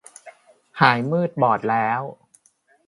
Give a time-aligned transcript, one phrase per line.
[0.81, 2.01] หายมืดบอดแล้ว